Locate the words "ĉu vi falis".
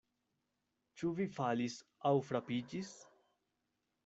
1.01-1.75